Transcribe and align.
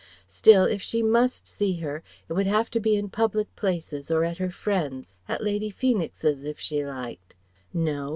still 0.25 0.65
if 0.65 0.81
she 0.81 1.03
must 1.03 1.45
see 1.45 1.75
her, 1.77 2.01
it 2.27 2.33
would 2.33 2.47
have 2.47 2.71
to 2.71 2.79
be 2.79 2.95
in 2.95 3.07
public 3.07 3.55
places 3.55 4.09
or 4.09 4.23
at 4.25 4.39
her 4.39 4.49
friends, 4.49 5.13
at 5.29 5.43
Lady 5.43 5.69
Feenix's, 5.69 6.43
if 6.43 6.59
she 6.59 6.83
liked. 6.83 7.35
No. 7.71 8.09